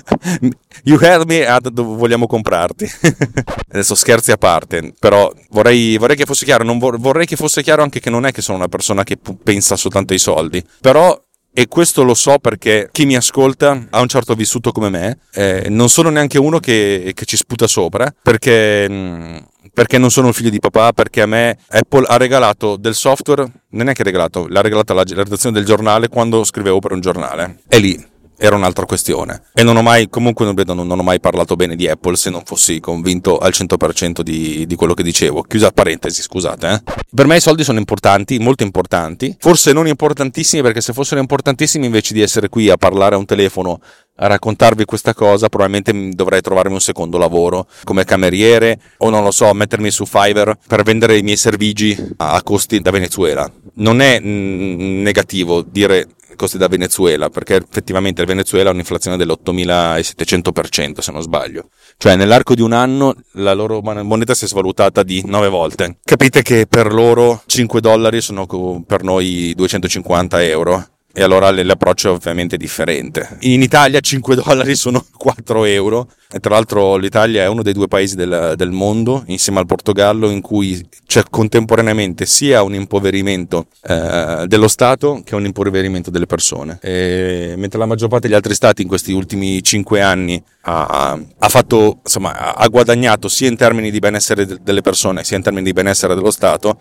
you 0.84 0.98
heard 1.00 1.26
me, 1.26 1.46
vogliamo 1.72 2.26
comprarti. 2.26 2.86
Adesso 3.72 3.94
scherzi 3.94 4.32
a 4.32 4.36
parte, 4.36 4.92
però 4.98 5.32
vorrei, 5.48 5.96
vorrei 5.96 6.16
che 6.16 6.26
fosse 6.26 6.44
chiaro, 6.44 6.70
vor, 6.78 7.00
vorrei 7.00 7.24
che 7.24 7.36
fosse 7.36 7.62
chiaro 7.62 7.82
anche 7.82 8.00
che 8.00 8.10
non 8.10 8.26
è 8.26 8.32
che 8.32 8.42
sono 8.42 8.58
una 8.58 8.68
persona 8.68 9.02
che 9.02 9.18
pensa 9.42 9.76
soltanto 9.76 10.12
ai 10.12 10.18
soldi, 10.18 10.62
però 10.78 11.18
e 11.54 11.68
questo 11.68 12.02
lo 12.02 12.14
so 12.14 12.38
perché 12.38 12.88
chi 12.90 13.04
mi 13.04 13.14
ascolta 13.14 13.86
ha 13.90 14.00
un 14.00 14.08
certo 14.08 14.34
vissuto 14.34 14.72
come 14.72 14.88
me, 14.88 15.18
eh, 15.32 15.66
non 15.68 15.88
sono 15.88 16.08
neanche 16.08 16.38
uno 16.38 16.58
che, 16.58 17.12
che 17.14 17.24
ci 17.24 17.36
sputa 17.36 17.66
sopra, 17.66 18.12
perché, 18.22 18.88
mm, 18.88 19.36
perché, 19.74 19.98
non 19.98 20.10
sono 20.10 20.28
il 20.28 20.34
figlio 20.34 20.50
di 20.50 20.60
papà, 20.60 20.92
perché 20.92 21.20
a 21.20 21.26
me 21.26 21.58
Apple 21.68 22.06
ha 22.08 22.16
regalato 22.16 22.76
del 22.76 22.94
software, 22.94 23.46
non 23.70 23.88
è 23.88 23.92
che 23.92 24.02
regalato, 24.02 24.46
l'ha 24.48 24.60
regalata 24.62 24.94
la 24.94 25.04
redazione 25.04 25.54
del 25.54 25.66
giornale 25.66 26.08
quando 26.08 26.42
scrivevo 26.44 26.78
per 26.78 26.92
un 26.92 27.00
giornale. 27.00 27.58
E 27.68 27.78
lì 27.78 28.10
era 28.36 28.56
un'altra 28.56 28.86
questione. 28.86 29.42
E 29.54 29.62
non 29.62 29.76
ho 29.76 29.82
mai, 29.82 30.08
comunque 30.08 30.44
non, 30.44 30.86
non, 30.86 30.98
ho 30.98 31.02
mai 31.02 31.20
parlato 31.20 31.56
bene 31.56 31.76
di 31.76 31.88
Apple 31.88 32.16
se 32.16 32.30
non 32.30 32.42
fossi 32.44 32.80
convinto 32.80 33.38
al 33.38 33.52
100% 33.54 34.20
di, 34.20 34.66
di 34.66 34.74
quello 34.74 34.94
che 34.94 35.02
dicevo. 35.02 35.42
Chiusa 35.42 35.70
parentesi, 35.70 36.22
scusate. 36.22 36.68
Eh. 36.68 36.82
Per 37.14 37.26
me 37.26 37.36
i 37.36 37.40
soldi 37.40 37.64
sono 37.64 37.78
importanti, 37.78 38.38
molto 38.38 38.62
importanti. 38.62 39.36
Forse 39.38 39.72
non 39.72 39.86
importantissimi 39.86 40.62
perché 40.62 40.80
se 40.80 40.92
fossero 40.92 41.20
importantissimi 41.20 41.86
invece 41.86 42.14
di 42.14 42.20
essere 42.20 42.48
qui 42.48 42.68
a 42.68 42.76
parlare 42.76 43.14
a 43.14 43.18
un 43.18 43.26
telefono 43.26 43.80
a 44.16 44.26
raccontarvi 44.26 44.84
questa 44.84 45.14
cosa, 45.14 45.48
probabilmente 45.48 46.14
dovrei 46.14 46.40
trovarmi 46.40 46.74
un 46.74 46.80
secondo 46.80 47.18
lavoro 47.18 47.66
come 47.84 48.04
cameriere 48.04 48.78
o 48.98 49.10
non 49.10 49.24
lo 49.24 49.30
so, 49.30 49.52
mettermi 49.52 49.90
su 49.90 50.04
Fiverr 50.04 50.52
per 50.66 50.82
vendere 50.82 51.16
i 51.16 51.22
miei 51.22 51.36
servigi 51.36 51.96
a 52.18 52.42
costi 52.42 52.80
da 52.80 52.90
Venezuela. 52.90 53.50
Non 53.74 54.00
è 54.00 54.20
mm, 54.20 55.02
negativo 55.02 55.62
dire 55.62 56.08
costi 56.36 56.58
da 56.58 56.68
Venezuela, 56.68 57.28
perché 57.30 57.56
effettivamente 57.56 58.20
il 58.20 58.26
Venezuela 58.26 58.70
ha 58.70 58.72
un'inflazione 58.72 59.16
dell'8700% 59.16 60.98
se 60.98 61.12
non 61.12 61.22
sbaglio. 61.22 61.68
Cioè 61.96 62.16
nell'arco 62.16 62.54
di 62.54 62.62
un 62.62 62.72
anno 62.72 63.14
la 63.32 63.52
loro 63.52 63.80
moneta 63.80 64.34
si 64.34 64.44
è 64.44 64.48
svalutata 64.48 65.02
di 65.02 65.22
9 65.24 65.48
volte. 65.48 65.98
Capite 66.04 66.42
che 66.42 66.66
per 66.66 66.92
loro 66.92 67.42
5 67.46 67.80
dollari 67.80 68.20
sono 68.20 68.46
per 68.86 69.02
noi 69.02 69.52
250 69.54 70.42
euro 70.44 70.86
e 71.14 71.22
allora 71.22 71.50
l'approccio 71.50 72.08
è 72.08 72.12
ovviamente 72.12 72.56
differente. 72.56 73.36
In 73.40 73.62
Italia 73.62 74.00
5 74.00 74.36
dollari 74.36 74.74
sono 74.74 75.04
4 75.16 75.64
euro 75.64 76.08
e 76.30 76.40
tra 76.40 76.54
l'altro 76.54 76.96
l'Italia 76.96 77.42
è 77.42 77.48
uno 77.48 77.62
dei 77.62 77.74
due 77.74 77.88
paesi 77.88 78.16
del, 78.16 78.54
del 78.56 78.70
mondo 78.70 79.22
insieme 79.26 79.58
al 79.58 79.66
Portogallo 79.66 80.30
in 80.30 80.40
cui 80.40 80.88
c'è 81.06 81.22
contemporaneamente 81.28 82.24
sia 82.24 82.62
un 82.62 82.74
impoverimento 82.74 83.66
eh, 83.82 84.44
dello 84.46 84.68
Stato 84.68 85.20
che 85.24 85.34
un 85.34 85.44
impoverimento 85.44 86.10
delle 86.10 86.26
persone. 86.26 86.78
E 86.80 87.54
mentre 87.56 87.78
la 87.78 87.86
maggior 87.86 88.08
parte 88.08 88.26
degli 88.26 88.36
altri 88.36 88.54
stati 88.54 88.82
in 88.82 88.88
questi 88.88 89.12
ultimi 89.12 89.62
5 89.62 90.00
anni 90.00 90.42
ha, 90.62 91.18
ha, 91.38 91.48
fatto, 91.48 92.00
insomma, 92.04 92.54
ha 92.54 92.68
guadagnato 92.68 93.28
sia 93.28 93.48
in 93.48 93.56
termini 93.56 93.90
di 93.90 93.98
benessere 93.98 94.46
delle 94.62 94.80
persone 94.80 95.24
sia 95.24 95.36
in 95.36 95.42
termini 95.42 95.64
di 95.64 95.72
benessere 95.72 96.14
dello 96.14 96.30
Stato, 96.30 96.80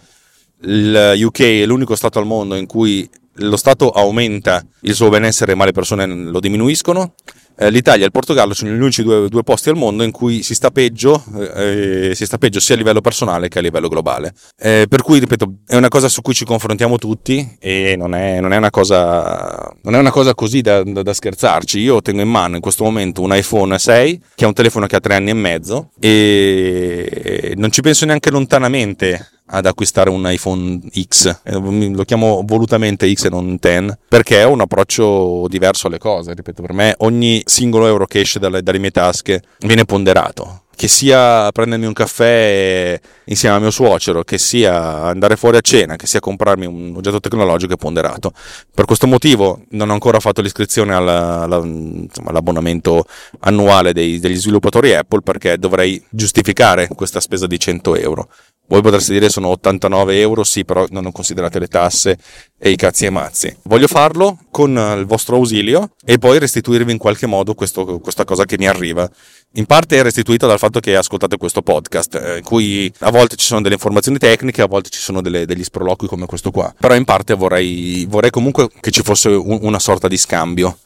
il 0.63 1.13
UK 1.23 1.41
è 1.41 1.65
l'unico 1.65 1.95
Stato 1.95 2.19
al 2.19 2.25
mondo 2.25 2.55
in 2.55 2.67
cui 2.67 3.09
lo 3.41 3.57
Stato 3.57 3.89
aumenta 3.89 4.65
il 4.81 4.95
suo 4.95 5.09
benessere 5.09 5.55
ma 5.55 5.65
le 5.65 5.71
persone 5.71 6.05
lo 6.05 6.39
diminuiscono. 6.39 7.13
Eh, 7.57 7.69
L'Italia 7.69 8.03
e 8.03 8.05
il 8.05 8.11
Portogallo 8.11 8.53
sono 8.53 8.71
gli 8.71 8.79
unici 8.79 9.03
due, 9.03 9.27
due, 9.29 9.43
posti 9.43 9.69
al 9.69 9.75
mondo 9.75 10.03
in 10.03 10.11
cui 10.11 10.41
si 10.41 10.55
sta, 10.55 10.71
peggio, 10.71 11.23
eh, 11.55 12.13
si 12.15 12.25
sta 12.25 12.37
peggio 12.37 12.59
sia 12.59 12.73
a 12.75 12.77
livello 12.77 13.01
personale 13.01 13.49
che 13.49 13.59
a 13.59 13.61
livello 13.61 13.87
globale. 13.87 14.33
Eh, 14.57 14.85
per 14.89 15.03
cui, 15.03 15.19
ripeto, 15.19 15.57
è 15.67 15.75
una 15.75 15.89
cosa 15.89 16.09
su 16.09 16.21
cui 16.21 16.33
ci 16.33 16.45
confrontiamo 16.45 16.97
tutti 16.97 17.57
e 17.59 17.95
non 17.97 18.15
è, 18.15 18.39
non 18.39 18.53
è, 18.53 18.57
una, 18.57 18.69
cosa, 18.69 19.71
non 19.83 19.95
è 19.95 19.99
una 19.99 20.11
cosa 20.11 20.33
così 20.33 20.61
da, 20.61 20.81
da, 20.83 21.03
da, 21.03 21.13
scherzarci. 21.13 21.79
Io 21.79 22.01
tengo 22.01 22.21
in 22.21 22.29
mano 22.29 22.55
in 22.55 22.61
questo 22.61 22.83
momento 22.83 23.21
un 23.21 23.35
iPhone 23.35 23.77
6 23.77 24.21
che 24.33 24.45
è 24.45 24.47
un 24.47 24.53
telefono 24.53 24.87
che 24.87 24.95
ha 24.95 24.99
tre 24.99 25.15
anni 25.15 25.29
e 25.29 25.35
mezzo 25.35 25.91
e 25.99 27.53
non 27.57 27.71
ci 27.71 27.81
penso 27.81 28.05
neanche 28.05 28.31
lontanamente 28.31 29.40
ad 29.51 29.65
acquistare 29.65 30.09
un 30.09 30.23
iPhone 30.25 30.79
X, 31.07 31.41
eh, 31.43 31.53
lo 31.53 32.03
chiamo 32.03 32.41
volutamente 32.45 33.11
X 33.13 33.25
e 33.25 33.29
non 33.29 33.57
10, 33.59 33.97
perché 34.07 34.43
ho 34.43 34.51
un 34.51 34.61
approccio 34.61 35.45
diverso 35.47 35.87
alle 35.87 35.97
cose, 35.97 36.33
ripeto, 36.33 36.61
per 36.61 36.73
me 36.73 36.95
ogni 36.99 37.41
singolo 37.45 37.87
euro 37.87 38.05
che 38.05 38.21
esce 38.21 38.39
dalle, 38.39 38.63
dalle 38.63 38.79
mie 38.79 38.91
tasche 38.91 39.41
viene 39.59 39.85
ponderato, 39.85 40.63
che 40.75 40.87
sia 40.87 41.51
prendermi 41.51 41.85
un 41.85 41.93
caffè 41.93 42.99
insieme 43.25 43.55
al 43.55 43.61
mio 43.61 43.71
suocero, 43.71 44.23
che 44.23 44.37
sia 44.37 45.03
andare 45.03 45.35
fuori 45.35 45.57
a 45.57 45.61
cena, 45.61 45.95
che 45.95 46.07
sia 46.07 46.19
comprarmi 46.19 46.65
un 46.65 46.93
oggetto 46.95 47.19
tecnologico 47.19 47.73
è 47.73 47.77
ponderato. 47.77 48.31
Per 48.73 48.85
questo 48.85 49.05
motivo 49.05 49.61
non 49.71 49.89
ho 49.89 49.93
ancora 49.93 50.19
fatto 50.19 50.41
l'iscrizione 50.41 50.93
alla, 50.93 51.41
alla, 51.41 51.57
insomma, 51.57 52.29
all'abbonamento 52.29 53.05
annuale 53.41 53.93
dei, 53.93 54.19
degli 54.19 54.35
sviluppatori 54.35 54.95
Apple 54.95 55.21
perché 55.21 55.57
dovrei 55.57 56.03
giustificare 56.09 56.87
questa 56.87 57.19
spesa 57.19 57.47
di 57.47 57.59
100 57.59 57.95
euro. 57.97 58.29
Voi 58.67 58.81
potreste 58.81 59.11
dire 59.11 59.27
sono 59.29 59.49
89 59.49 60.19
euro, 60.19 60.43
sì, 60.45 60.63
però 60.63 60.85
non 60.91 61.11
considerate 61.11 61.59
le 61.59 61.67
tasse 61.67 62.17
e 62.57 62.69
i 62.69 62.77
cazzi 62.77 63.05
e 63.05 63.09
mazzi. 63.09 63.53
Voglio 63.63 63.87
farlo 63.87 64.37
con 64.49 64.71
il 64.97 65.05
vostro 65.05 65.35
ausilio 65.35 65.91
e 66.05 66.17
poi 66.17 66.39
restituirvi 66.39 66.91
in 66.91 66.97
qualche 66.97 67.25
modo 67.25 67.53
questo, 67.53 67.99
questa 67.99 68.23
cosa 68.23 68.45
che 68.45 68.57
mi 68.57 68.67
arriva. 68.67 69.09
In 69.55 69.65
parte 69.65 69.97
è 69.97 70.03
restituita 70.03 70.47
dal 70.47 70.57
fatto 70.57 70.79
che 70.79 70.95
ascoltate 70.95 71.35
questo 71.35 71.61
podcast, 71.61 72.15
eh, 72.15 72.37
in 72.37 72.43
cui 72.43 72.89
a 72.99 73.11
volte 73.11 73.35
ci 73.35 73.45
sono 73.45 73.59
delle 73.59 73.73
informazioni 73.73 74.17
tecniche, 74.17 74.61
a 74.61 74.67
volte 74.67 74.89
ci 74.89 75.01
sono 75.01 75.21
delle, 75.21 75.45
degli 75.45 75.63
sproloqui 75.63 76.07
come 76.07 76.25
questo 76.25 76.51
qua. 76.51 76.73
Però 76.79 76.95
in 76.95 77.03
parte 77.03 77.33
vorrei, 77.33 78.05
vorrei 78.07 78.29
comunque 78.29 78.69
che 78.79 78.91
ci 78.91 79.01
fosse 79.01 79.27
un, 79.27 79.59
una 79.63 79.79
sorta 79.79 80.07
di 80.07 80.15
scambio 80.15 80.77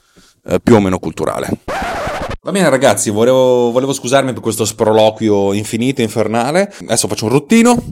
eh, 0.48 0.60
più 0.60 0.74
o 0.74 0.80
meno 0.80 0.98
culturale. 0.98 1.50
Va 2.46 2.52
bene 2.52 2.70
ragazzi, 2.70 3.10
volevo, 3.10 3.72
volevo 3.72 3.92
scusarmi 3.92 4.32
per 4.32 4.40
questo 4.40 4.66
sproloquio 4.66 5.52
infinito, 5.54 6.04
infernale. 6.04 6.72
Adesso 6.82 7.08
faccio 7.08 7.26
un 7.26 7.32
ruttino. 7.32 7.84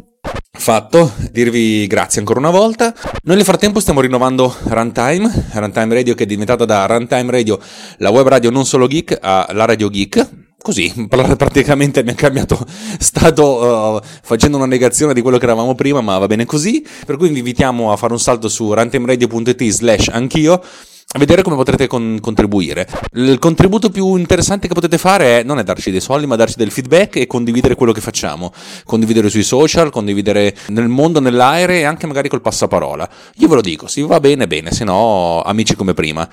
Fatto, 0.51 1.11
dirvi 1.31 1.87
grazie 1.87 2.19
ancora 2.19 2.37
una 2.37 2.51
volta. 2.51 2.93
Noi 3.23 3.37
nel 3.37 3.45
frattempo 3.45 3.79
stiamo 3.79 3.99
rinnovando 3.99 4.55
Runtime, 4.65 5.49
Runtime 5.53 5.95
Radio 5.95 6.13
che 6.13 6.25
è 6.25 6.27
diventata 6.27 6.65
da 6.65 6.85
Runtime 6.85 7.31
Radio 7.31 7.59
la 7.97 8.11
web 8.11 8.27
radio 8.27 8.51
non 8.51 8.67
solo 8.67 8.85
geek 8.85 9.17
a 9.19 9.49
la 9.53 9.65
radio 9.65 9.89
geek. 9.89 10.29
Così, 10.61 11.07
praticamente 11.07 12.01
abbiamo 12.01 12.19
cambiato 12.19 12.63
stato 12.99 14.01
uh, 14.03 14.07
facendo 14.21 14.57
una 14.57 14.67
negazione 14.67 15.15
di 15.15 15.21
quello 15.23 15.39
che 15.39 15.45
eravamo 15.45 15.73
prima, 15.73 16.01
ma 16.01 16.19
va 16.19 16.27
bene 16.27 16.45
così. 16.45 16.85
Per 17.07 17.17
cui 17.17 17.29
vi 17.29 17.39
invitiamo 17.39 17.91
a 17.91 17.97
fare 17.97 18.13
un 18.13 18.19
salto 18.19 18.49
su 18.49 18.71
runtimeradio.it 18.71 19.63
slash 19.63 20.09
anch'io 20.09 20.61
vedere 21.19 21.41
come 21.41 21.55
potrete 21.55 21.87
con- 21.87 22.17
contribuire. 22.21 22.87
Il 23.13 23.39
contributo 23.39 23.89
più 23.89 24.15
interessante 24.15 24.67
che 24.67 24.73
potete 24.73 24.97
fare 24.97 25.39
è 25.39 25.43
non 25.43 25.59
è 25.59 25.63
darci 25.63 25.91
dei 25.91 26.01
soldi, 26.01 26.25
ma 26.25 26.35
darci 26.35 26.55
del 26.57 26.71
feedback 26.71 27.17
e 27.17 27.27
condividere 27.27 27.75
quello 27.75 27.91
che 27.91 28.01
facciamo. 28.01 28.53
Condividere 28.85 29.29
sui 29.29 29.43
social, 29.43 29.91
condividere 29.91 30.55
nel 30.67 30.87
mondo, 30.87 31.19
nell'aereo 31.19 31.77
e 31.77 31.83
anche 31.83 32.07
magari 32.07 32.29
col 32.29 32.41
passaparola. 32.41 33.09
Io 33.35 33.47
ve 33.47 33.55
lo 33.55 33.61
dico, 33.61 33.87
se 33.87 34.01
va 34.03 34.19
bene, 34.19 34.47
bene, 34.47 34.71
se 34.71 34.83
no, 34.83 35.41
amici 35.41 35.75
come 35.75 35.93
prima. 35.93 36.27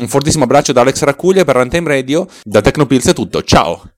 Un 0.00 0.08
fortissimo 0.08 0.44
abbraccio 0.44 0.72
da 0.72 0.80
Alex 0.80 1.02
Raccuglia 1.02 1.44
per 1.44 1.56
Runtime 1.56 1.88
Radio. 1.88 2.26
Da 2.42 2.60
Tecnopills 2.60 3.06
è 3.06 3.12
tutto, 3.12 3.42
ciao! 3.42 3.93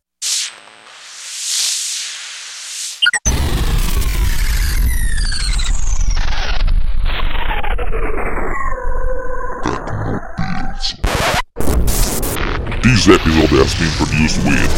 These 12.86 13.08
episodes 13.08 13.50
have 13.50 13.74
been 13.80 13.90
produced 14.06 14.38
with 14.44 14.70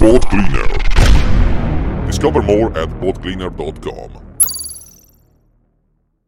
Boat 0.00 0.22
Cleaner. 0.28 0.66
Discover 2.08 2.42
more 2.42 2.76
at 2.76 2.88
boatcleaner.com. 3.00 4.29